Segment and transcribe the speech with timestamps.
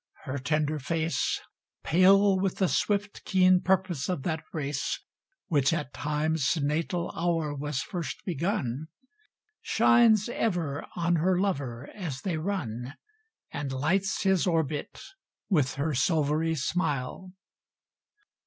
[0.23, 1.39] Her tender face,
[1.83, 4.99] Pale with the swift, keen purpose of that race
[5.45, 8.87] Which at Time's natal hour was first begun,
[9.61, 12.95] Shines ever on her lover as they run
[13.51, 14.99] And lights his orbit
[15.49, 17.33] with her silvery smile.